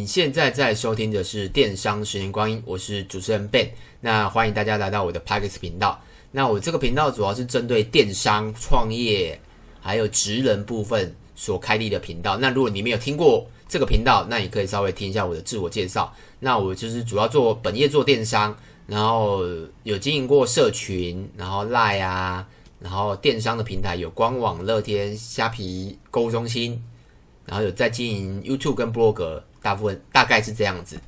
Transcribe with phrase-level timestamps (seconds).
[0.00, 3.68] 你现在在收听的是《电商十年光阴》，我是主持人 Ben。
[4.00, 6.00] 那欢迎大家来到我的 Podcast 频道。
[6.32, 9.38] 那我这个频道主要是针对电商创业
[9.78, 12.38] 还有职人部分所开立的频道。
[12.38, 16.10] 那如果你没有听过这个频道，那你可以稍微听一下我的自我介绍。
[16.38, 19.44] 那我就是主要做本业做电商，然后
[19.82, 22.48] 有经营过社群，然后 Line 啊，
[22.78, 26.82] 然后电商的平台有官网、乐天、虾皮购物中心，
[27.44, 29.42] 然后有在经营 YouTube 跟 Blog。
[29.62, 30.98] 大部分大概是这样子。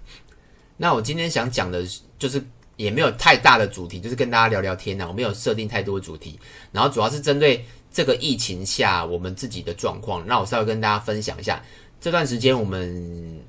[0.77, 1.85] 那我今天想讲的，
[2.19, 2.43] 就是
[2.77, 5.07] 也没有太大的主题，就是跟大家聊聊天呐。
[5.07, 6.41] 我没有设定太多的主题，
[6.73, 10.27] 然后主要是针对这个疫情下我们自己的状况。
[10.27, 11.63] 那我稍微跟大家分享一下，
[12.01, 13.41] 这段时间我们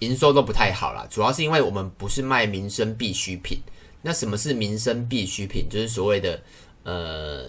[0.00, 3.60] 营收都不太好啦，主要是因为我们不是卖民生必需品。
[4.00, 5.68] 那什么是民生必需品？
[5.70, 6.42] 就是所谓的
[6.82, 7.48] 呃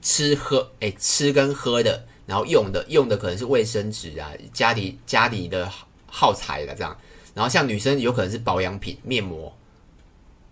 [0.00, 5.70] 吃喝，诶，吃跟喝的，然后用的用的可能是卫生纸啊，家里家里的。
[6.10, 6.96] 耗材的这样，
[7.32, 9.50] 然后像女生有可能是保养品、面膜，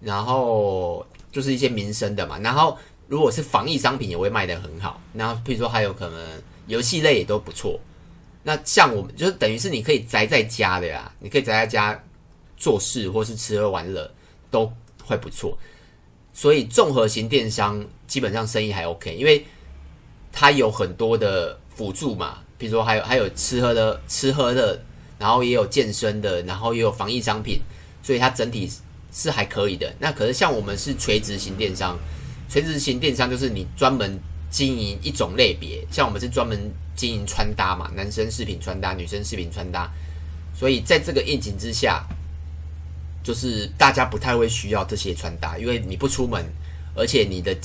[0.01, 2.39] 然后就是一些民生的嘛。
[2.39, 2.79] 然后
[3.09, 5.01] 如果是防疫商品也会卖得很好。
[5.13, 7.79] 然后譬如说还有可能游戏类也都不错。
[8.45, 12.01] 那像我们就是等于是你可以宅在家的呀，你可以宅在家
[12.57, 14.11] 做事或是吃喝玩乐
[14.51, 14.73] 都
[15.05, 15.59] 会不错。
[16.33, 19.45] 所以综合型电商基本上生意还 OK，因为
[20.33, 24.81] 它有很多的辅助嘛，比如说还有还有吃喝的吃喝的。
[25.19, 27.61] 然后也有健身的，然后也有防疫商品，
[28.03, 28.71] 所以它整体
[29.13, 29.93] 是还可以的。
[29.99, 31.99] 那可是像我们是垂直型电商，
[32.49, 36.59] 垂直型电商就是你专门经营一种类别，像我们是专门
[36.95, 39.91] 经营穿搭嘛，男生饰品穿搭，女生饰品穿搭。
[40.55, 42.07] 所以在这个疫情之下，
[43.23, 46.45] 就是大家不太会需要这些穿搭，因为你不出门，
[46.95, 47.57] 而且你的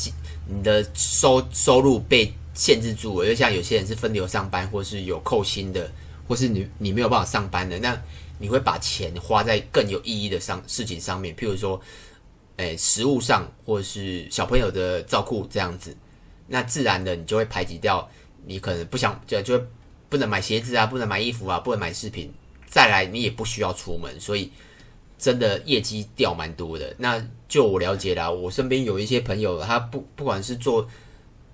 [0.47, 5.91] 你的收收入被限制住了，因为像有些人是分流上班，或是有扣薪的。
[6.27, 8.01] 或是你你没有办法上班的，那
[8.39, 11.79] 你会把钱花在更有意义的上事情上面，譬如说，
[12.57, 15.95] 诶，食物上，或是小朋友的照顾这样子，
[16.47, 18.07] 那自然的你就会排挤掉
[18.45, 19.61] 你可能不想就就
[20.09, 22.33] 不能买鞋子啊，不能买衣服啊，不能买饰品，
[22.67, 24.51] 再来你也不需要出门，所以
[25.17, 26.93] 真的业绩掉蛮多的。
[26.97, 30.85] 那就我了解啦，我身边有一些朋友，他不不管是做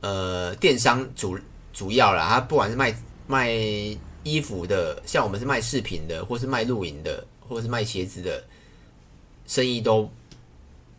[0.02, 1.38] 呃电商主
[1.74, 2.96] 主要啦，他不管是卖
[3.28, 3.50] 卖。
[4.24, 8.44] 衣服的，像我们是卖饰品的，或是卖露营的，或是卖鞋子的，
[9.48, 10.10] 生意都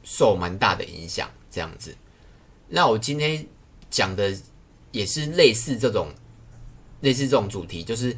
[0.03, 1.28] 受蛮大的影响。
[1.53, 1.92] 这样子，
[2.69, 3.44] 那我今天
[3.91, 4.32] 讲的
[4.92, 6.09] 也是类似这种，
[7.00, 8.16] 类似这种主题，就是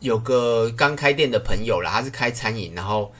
[0.00, 3.12] 有个刚开店的朋友啦，他是开餐饮，然后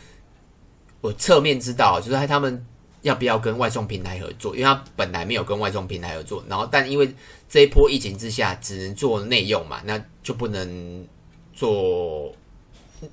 [1.01, 2.67] 我侧面知道，就是他们
[3.03, 7.15] 要不要跟外送平台合作，因为他本来没有跟外送平台合作，然后但因为
[7.49, 11.07] 这一波疫情之下，只能做内用嘛，那就不能。
[11.54, 12.32] 做，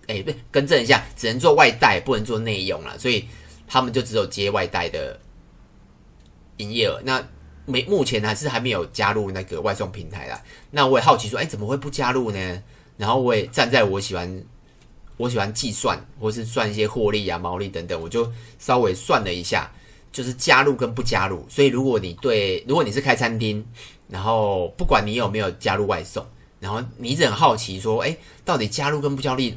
[0.07, 3.25] 哎、欸，不，更正一下，只能做外带，不能做内用了，所以
[3.67, 5.19] 他们就只有接外带的
[6.57, 6.99] 营业额。
[7.03, 7.23] 那
[7.65, 10.41] 没，目前还是还没有加入那个外送平台啦。
[10.71, 12.63] 那我也好奇说，哎、怎么会不加入呢？
[12.97, 14.43] 然后我也站在我喜欢，
[15.17, 18.29] 我喜欢计算，或是算一些获利啊、毛利等等，我就
[18.59, 19.71] 稍微算了一下，
[20.11, 21.45] 就是加入跟不加入。
[21.47, 23.65] 所以如果你对，如果你是开餐厅，
[24.07, 26.25] 然后不管你有没有加入外送。
[26.61, 29.51] 然后你一直很好奇说，哎，到底加入跟不加入，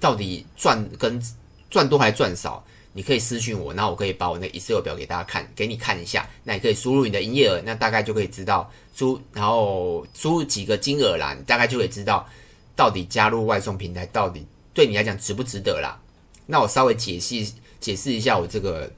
[0.00, 1.22] 到底赚跟
[1.70, 2.64] 赚多还赚少？
[2.92, 6.26] 你可以私讯我，然后我可以把我那 Excel 表给大家看，给你看一下。
[6.44, 12.26] 那你可以输入你的营业额，那大概就可以知道输，然后输入几个金额啦，大概就可以知道
[12.74, 16.00] 到底加入外送平台到底对你来讲值不值得啦。
[16.46, 18.90] 那我稍微解析解释一下我这个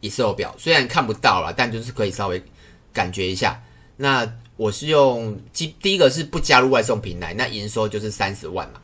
[0.00, 2.42] Excel 表，虽然看不到啦，但就是可以稍微
[2.90, 3.62] 感觉一下。
[3.98, 4.24] 那
[4.60, 8.80] 我是用第第一个是不加入外送平台，那营收就是三十万嘛，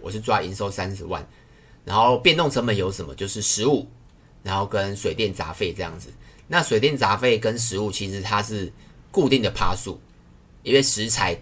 [0.00, 1.24] 我是抓营收三十万，
[1.84, 3.14] 然后变动成本有什么？
[3.14, 3.86] 就是食物，
[4.42, 6.08] 然后跟水电杂费这样子。
[6.48, 8.72] 那水电杂费跟食物其实它是
[9.12, 10.00] 固定的趴数，
[10.64, 11.40] 因为食材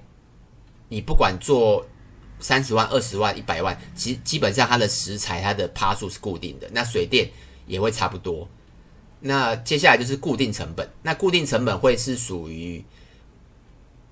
[0.91, 1.87] 你不管做
[2.41, 7.27] 三十万、二十万、一百万，其基本上它的食材它的趴数是固定的，那水电
[7.67, 8.47] 也会差不多。
[9.21, 12.85] 那接下来就是固定成本，那固定成本会是属于。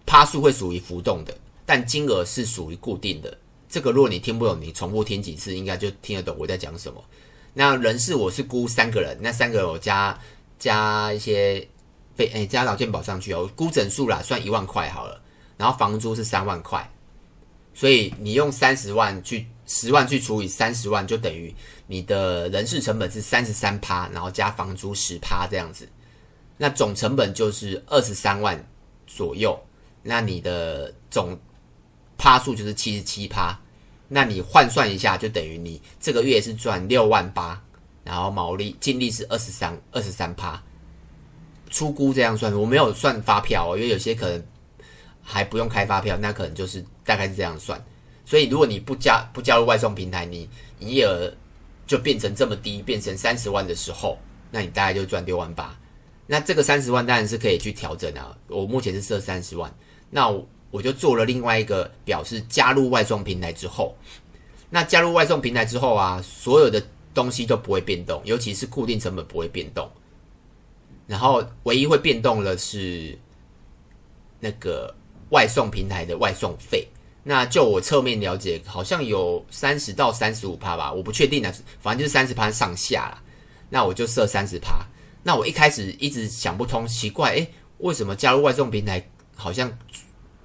[0.06, 1.37] 趴数会属于浮动的，
[1.67, 3.37] 但金额是属于固定的。
[3.69, 7.05] 这个如果你听不懂，你重复听几次，应该就听得懂我在讲什么。
[7.53, 10.17] 那人事我是估三个人，那三个人我加
[10.58, 11.67] 加一些
[12.14, 15.20] 费，哎，加劳健保上去哦，估整数啦，算一万块好了。
[15.56, 16.88] 然后房租是三万块，
[17.75, 21.53] 所以你用三十万去十万去除以三十万，就等于
[21.87, 25.88] 你的人事成本是三十三趴，然后加房租十趴这样子，
[26.56, 28.64] 那总成本就是二十三万
[29.06, 29.58] 左右。
[30.06, 31.37] 那你的总
[32.17, 33.58] 趴数就是七十七趴，
[34.08, 37.61] 那你换算一下，就等于你这个月是赚六万八，
[38.05, 40.62] 然后毛利净利是二十三二十三趴，
[41.70, 44.43] 出估这样算，我没有算发票哦，因为有些可能
[45.20, 47.85] 还不用开发票，那可能就是大概是这样算。
[48.25, 50.49] 所以如果你不加不加入外送平台，你
[50.79, 51.32] 营业额
[51.87, 54.19] 就变成这么低，变成三十万的时候，
[54.50, 55.76] 那你大概就赚六万八。
[56.29, 59.73] 那这个三十万当然是可以去调整啊，我目前是设三十万，
[60.17, 60.83] 那我。
[60.83, 63.97] 就做了另外一个表示，加入外送平台之后，
[64.69, 66.83] 那加入外送平台之后啊，所有的
[67.15, 69.91] 东西都不会变动，尤其是固定成本不会变动。
[71.07, 73.19] 然后唯一会变动的是
[74.39, 74.95] 那个
[75.31, 76.87] 外送平台的外送费。
[77.25, 83.23] 那就我侧面了解，好像有三十到三十五趴吧，我不确定啊，反正就是三十趴上下啦。
[83.71, 84.87] 那我就设三十趴。
[85.23, 89.01] 那我一开始一直想不通，奇怪，诶，为什么加入外送平台
[89.37, 89.71] 好像？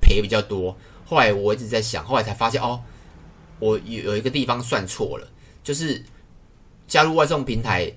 [0.04, 2.82] 赔比较多，后来我一直在想，后来才发现哦，
[3.60, 5.28] 我有有一个地方算错了，
[5.64, 6.04] 就是
[6.88, 7.90] 加入外送平台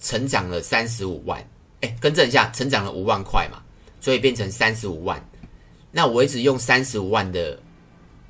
[0.00, 1.46] 成长了三十五万，
[1.82, 3.62] 哎，更正一下，成长了五万块嘛，
[4.00, 5.22] 所以变成三十五万。
[5.92, 7.60] 那我一直用三十五万的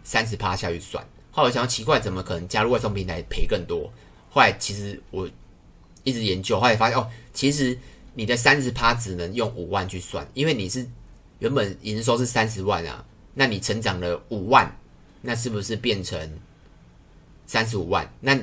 [0.03, 3.91] 三十趴下去算，后来我想奇怪，怎么可能加入外送平台赔更多？
[4.29, 5.27] 后来其实我
[6.03, 7.79] 一直研究，后来发现哦，其实
[8.13, 10.85] 你的三十趴只能用五万去算，因为你是。
[11.39, 13.05] 原本营收是三十万啊，
[13.35, 14.77] 那你成长了五万，
[15.23, 16.19] 那是不是变成
[17.47, 18.13] 三十五万？
[18.21, 18.37] 那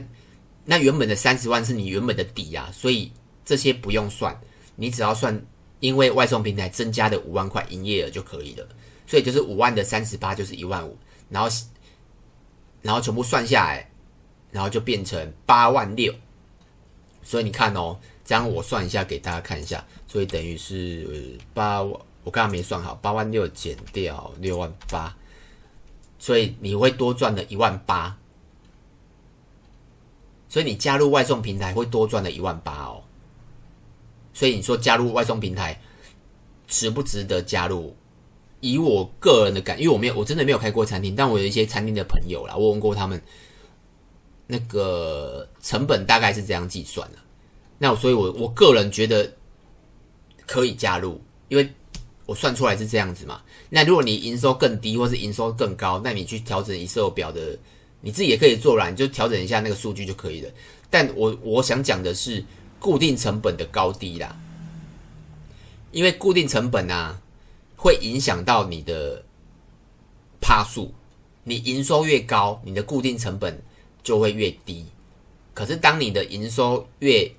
[0.64, 3.12] 那原本的三十万是你原本的底啊，所以
[3.44, 4.40] 这些不用算，
[4.76, 5.46] 你只要算
[5.80, 8.68] 因为外送平台增加的五万块营业额就可以了。
[9.06, 10.98] 所以就是五万的三十八就是一万五，
[11.30, 11.50] 然后
[12.82, 13.92] 然后全部算下来，
[14.52, 16.14] 然后就变成八万六。
[17.22, 22.02] 所以你看哦，这样我算一下给大家看一下，所以等于是八万。
[22.26, 25.16] 我刚刚没算好，八万六减掉六万八，
[26.18, 28.18] 所以你会多赚了一万八。
[30.50, 33.04] 所以你加入外送平台会多赚了一万八哦。
[34.34, 35.80] 所以你说加入外送平台
[36.68, 37.96] 值不值得加入？
[38.60, 43.22] 以我个人的感，因为我没有，我真的没有开过餐厅，但我有一些餐厅的朋友啦，我问过他们，
[44.48, 47.20] 那个成本大概是这样计算的。
[47.78, 49.32] 那所以我我个人觉得
[50.48, 51.72] 可以加入，因为。
[52.26, 53.42] 我算出来是这样子嘛？
[53.70, 57.58] 那如果你营收更低，或是营收更高，那你去调整 Excel 表的，
[58.02, 60.50] 你自己也可以做啦，你就调整一下那个数据就可以了。
[60.90, 62.44] 但我我想讲的是
[62.80, 64.36] 固定成本的高低啦，
[65.92, 67.22] 因为固定成本啊
[67.76, 69.24] 会影响到你的
[70.42, 70.94] 趴数，
[71.44, 73.62] 你营收越高，你的固定成本
[74.04, 74.86] 就会越低。
[75.54, 77.32] 可是当你的营收越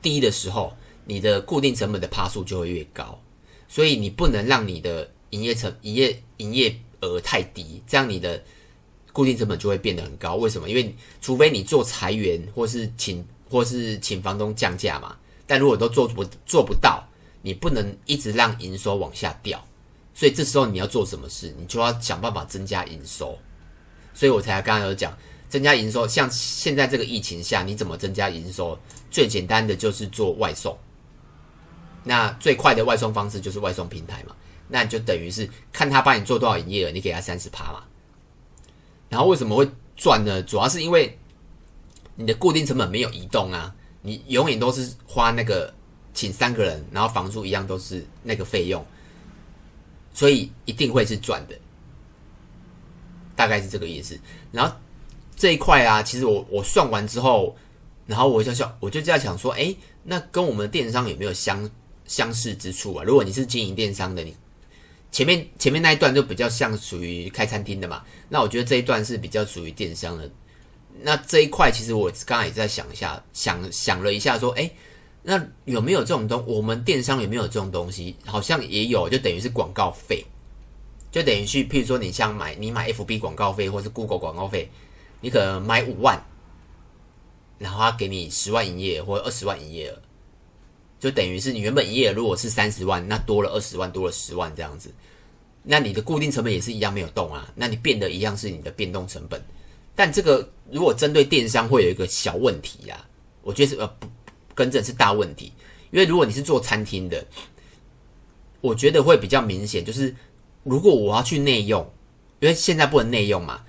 [0.00, 0.72] 低的时候，
[1.04, 3.20] 你的固定成本的趴数就会越高。
[3.72, 8.44] 所以你不能让你的营业成营业营业额太低，这样你的
[9.14, 10.34] 固定成本就会变得很高。
[10.34, 10.68] 为什么？
[10.68, 15.16] 因为除非你做裁员，或是请或是请房东降价嘛。
[15.46, 17.02] 但如果都做不做不到，
[17.40, 19.66] 你不能一直让营收往下掉。
[20.12, 21.54] 所以这时候你要做什么事？
[21.58, 23.38] 你就要想办法增加营收。
[24.12, 25.16] 所以我才刚刚有讲
[25.48, 26.06] 增加营收。
[26.06, 28.78] 像现在这个疫情下，你怎么增加营收？
[29.10, 30.76] 最简单的就是做外送。
[32.04, 34.34] 那最快的外送方式就是外送平台嘛，
[34.68, 37.82] 那就等于是看他帮你做多少营业额，你给他三十趴嘛。
[39.08, 40.42] 然后为什么会赚呢？
[40.42, 41.18] 主要是因为
[42.14, 45.72] 你的固定成本没有移动啊，你永远都是花那个
[46.14, 48.84] 请三个人，然后房租一样都是那个费用，
[50.12, 51.54] 所以一定会是赚的，
[53.36, 54.18] 大概是这个意思。
[54.50, 54.74] 然后
[55.36, 57.56] 这一块啊，其实我我算完之后，
[58.06, 61.68] 然后我就想，我就在想说，诶，那跟我们的电商有没有相
[62.06, 64.34] 相似之处啊，如果你是经营电商的，你
[65.10, 70.30] 前面前面那一段就比较像属于开餐厅的嘛，那我觉得这一段是比较属于电商的。
[71.00, 74.70] 那这一块其实我刚刚也在想一下，想想了一下，说，哎，
[75.22, 76.44] 那有没有这种东？
[76.46, 78.14] 我们电商有没有这种东西？
[78.24, 80.24] 好像也有，就等于是广告费，
[81.10, 84.70] 就等于去，譬如说你像买你买 FB 广告费，或是 Google 广告费，
[85.20, 86.22] 你可能买五万，
[87.58, 90.00] 然后他给你十万营业额或者二十万营业额。
[91.02, 94.88] 就等于是你原本营业额如果是三十万，那多了二十万，多了十万这样子，
[95.64, 99.42] 那你的固定成本也是一样没有动啊，那你变的一样是你的变动成本。
[99.96, 103.04] 但这个如果针对电商会有一个小问题啊，
[103.42, 104.06] 我觉得是呃不
[104.54, 105.52] 更正是大问题，
[105.90, 107.26] 因为如果你是做餐厅的，
[108.60, 110.14] 我觉得会比较明显，就是
[110.62, 111.84] 如果我要去内用，
[112.38, 113.64] 因为现在不能内用嘛，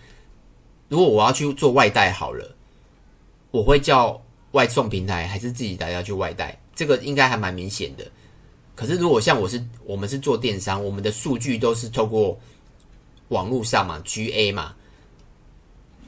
[0.87, 2.55] 如果我要去做外带好了，
[3.49, 6.59] 我会叫外送平台还是自己打电话去外带？
[6.75, 8.05] 这个应该还蛮明显的，
[8.75, 12.39] 可是如果像我是我们是做电商，我们的数据都是透过
[13.29, 14.73] 网络上嘛，GA 嘛，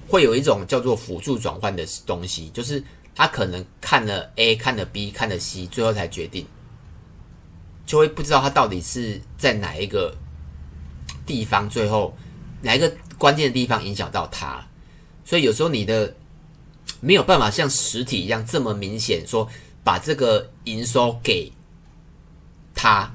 [0.07, 6.45] 会有一种叫做辅助转换的东西，就是他可能看了 A，看了 B，看了 C，最后才决定，
[7.85, 10.15] 就会不知道他到底是在哪一个
[11.25, 12.15] 地方，最后
[12.61, 14.65] 哪一个关键的地方影响到他。
[15.23, 16.15] 所以有时候你的
[16.99, 19.47] 没有办法像实体一样这么明显，说
[19.85, 21.49] 把这个营收给
[22.73, 23.09] 他。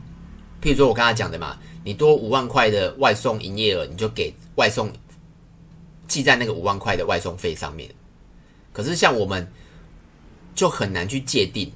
[0.62, 4.90] 譬如说我刚才讲的嘛，你多五万块的外送营业额，你就给外送。
[6.08, 7.88] 记在那个五万块的外送费上面，
[8.72, 9.48] 可是像我们
[10.56, 11.72] 就很难去界定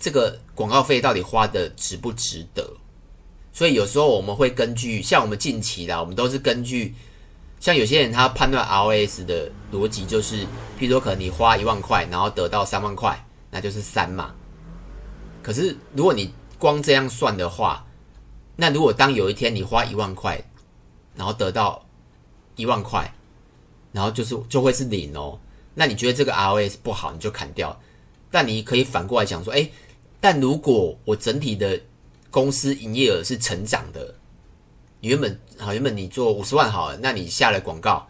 [0.00, 2.68] 这个广告费到底花的值不值得，
[3.52, 6.92] 所以有时候我们会根据像我们近期的，我们都是根据
[7.60, 10.42] 像有些人他判断 ROS 的逻辑就是，
[10.76, 13.23] 譬如说可能你花一万块，然后得到三万块，
[13.54, 14.34] 那就是三嘛。
[15.40, 17.86] 可是如果你光这样算的话，
[18.56, 20.42] 那如果当有一天你花一万块，
[21.14, 21.86] 然后得到
[22.56, 23.08] 一万块。
[23.92, 25.38] 然后就是就会是零哦，
[25.72, 27.80] 那你觉得这个 ROS 不好，你就砍掉。
[28.28, 29.70] 但你可以反过来讲说，哎，
[30.20, 31.80] 但如果我整体的
[32.28, 34.12] 公司营业额是成长的，
[35.00, 38.04] 原本好，原本你做五十万好了，那你下了广告，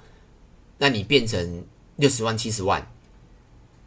[0.78, 2.90] 那你变成六十万、七十万，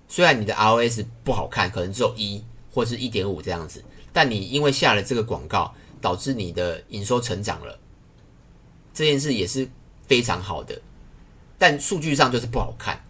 [0.08, 3.84] 虽然你的 ROS 不好看，可能只有一或是一点五这样子，
[4.14, 7.78] 但你因为下了这个广告，导致你的营收成长了，
[8.94, 9.68] 这件事也是
[10.08, 10.80] 非常好的。
[11.58, 13.04] 但数据上就是不好看，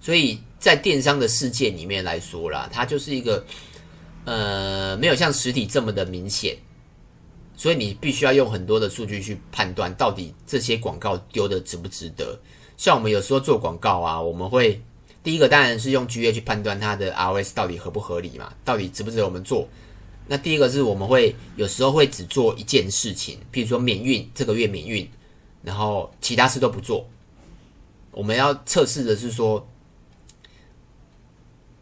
[0.00, 3.44] 所以在电商的世界里面来说啦，它就是一个
[4.24, 6.56] 呃没有像实体这么的明显，
[7.56, 12.38] 所以你必须要用很多的数据去判断到底这些广告丢的值不值得。
[12.78, 14.82] 像我们有时候做广告啊，我们会
[15.22, 19.68] 第一个当然是用 GA 去判断它的 ROS 到底合不合理嘛，到底值不值得我们做。
[20.26, 25.08] 那第一个是我们会有时候会只做一件事情，譬如说免运，这个月免运，
[25.62, 27.08] 然后其他事都不做。
[28.10, 29.66] 我们要测试的是说，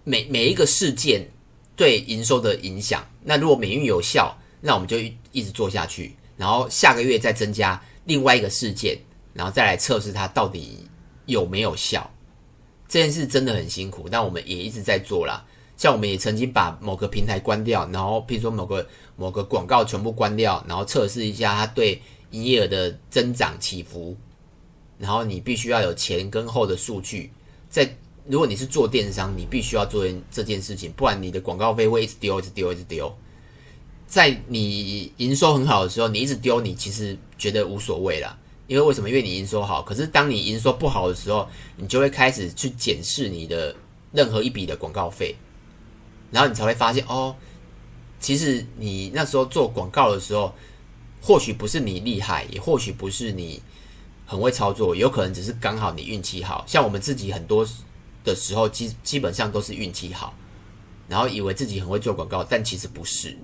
[0.04, 1.28] 每每一个事件
[1.76, 3.06] 对营收的影响。
[3.22, 4.98] 那如果免运有效，那我们就
[5.32, 8.98] 一直做下去，然后下个月再增加另外一个事件，
[9.34, 10.86] 然后再来测试它到底
[11.26, 12.10] 有没有效。
[12.90, 15.46] 这件事真的很辛苦，但我们也一直在做啦。
[15.76, 24.16] 像我们也曾经把某个平台关掉，然后譬如说某个某个广告全部关掉，然后测试一下它对营业额的增长起伏。
[24.98, 27.30] 然后你必须要有前跟后的数据，
[27.70, 27.88] 在
[28.26, 33.16] 如果你是做电商，你必须要做这件事情，不然你的广告费会一直丢，一直丢，一直丢。
[34.06, 38.36] 在你营收很好的时候，你一直丢，你其实觉得无所谓啦。
[38.70, 39.08] 因为为什么？
[39.08, 39.82] 因为你营收好。
[39.82, 43.74] 可是当你营收不好的时候，你就会开始去检视你的
[44.12, 45.34] 任何一笔的广告费，
[46.30, 47.34] 然后你才会发现哦，
[48.20, 50.54] 其实你那时候做广告的时候，
[51.20, 53.60] 或许不是你厉害，也或许不是你。
[54.26, 57.66] 很会操作，有可能只是刚好你运气好，像我们自己很多
[58.22, 60.32] 的时候基基本上都是运气好，
[61.08, 63.36] 然后以为自己很会做广告，但其实不是。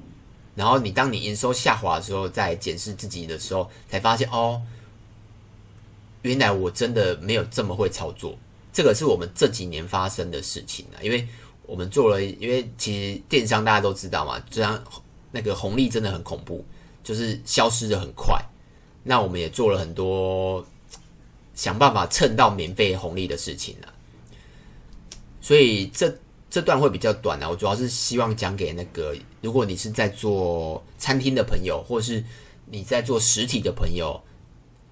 [0.55, 4.63] 然后你当你营收下滑的时候，在检视自己的时候，才发现哦，
[6.27, 8.37] 原来我真的没有这么会操作。
[8.73, 11.27] 这个是我们这几年发生的事情啊，因为
[11.65, 14.83] 我们做了，因为其实电商大家都知道嘛，这样
[15.31, 16.65] 那个红利真的很恐怖，
[17.03, 18.39] 就是消失的很快。
[19.03, 20.67] 那我们也做了很多。
[21.55, 23.89] 想办法蹭到免费红利的事情了，
[25.41, 26.15] 所以这
[26.51, 27.49] 这段会比较短啊。
[27.49, 32.23] 我主要是希望讲给那个，如果你是在做餐厅的朋友，或是
[32.67, 34.23] 你在做实体的朋友，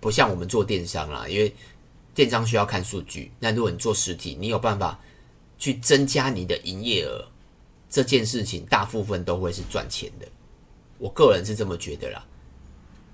[0.05, 1.51] 不像我们做电商啦，因为
[2.15, 3.33] 电商需要看数据。
[3.41, 5.01] 那如果你做实体，你有办法
[5.57, 7.25] 去增加你的营业额，
[7.89, 10.29] 这件事情大部分都会是赚钱的。
[10.99, 12.23] 我个人是这么觉得啦。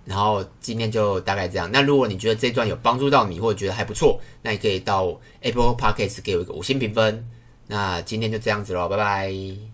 [0.05, 1.71] 然后今天就大概这样。
[1.71, 7.25] 那如果你觉得这段有帮助到你，或者觉得还不错，那你可以到 Apple Podcast 给我一个五星评分。
[7.69, 9.70] 那今天就这样子喽，拜拜。